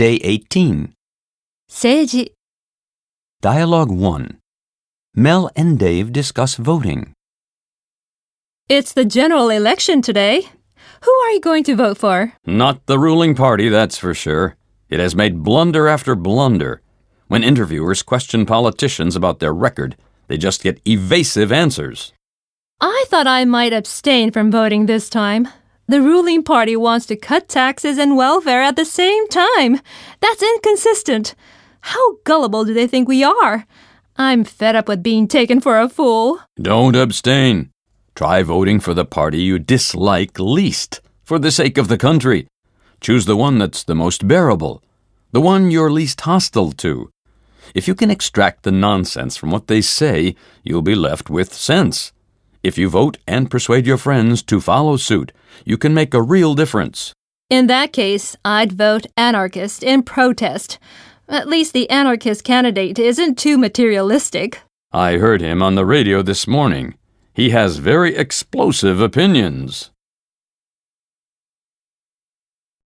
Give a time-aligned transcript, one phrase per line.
[0.00, 0.94] Day 18.
[1.68, 2.32] 政治、
[3.42, 4.38] Dialogue 1.
[5.14, 7.12] Mel and Dave discuss voting.
[8.70, 10.48] It's the general election today.
[11.02, 12.32] Who are you going to vote for?
[12.46, 14.56] Not the ruling party, that's for sure.
[14.88, 16.80] It has made blunder after blunder.
[17.28, 19.98] When interviewers question politicians about their record,
[20.28, 22.14] they just get evasive answers.
[22.80, 25.48] I thought I might abstain from voting this time.
[25.90, 29.80] The ruling party wants to cut taxes and welfare at the same time.
[30.20, 31.34] That's inconsistent.
[31.80, 33.66] How gullible do they think we are?
[34.16, 36.38] I'm fed up with being taken for a fool.
[36.62, 37.72] Don't abstain.
[38.14, 42.46] Try voting for the party you dislike least, for the sake of the country.
[43.00, 44.84] Choose the one that's the most bearable,
[45.32, 47.10] the one you're least hostile to.
[47.74, 52.12] If you can extract the nonsense from what they say, you'll be left with sense.
[52.62, 55.32] If you vote and persuade your friends to follow suit,
[55.64, 57.14] you can make a real difference.
[57.48, 60.78] In that case, I'd vote anarchist in protest.
[61.28, 64.60] At least the anarchist candidate isn't too materialistic.
[64.92, 66.94] I heard him on the radio this morning.
[67.32, 69.90] He has very explosive opinions.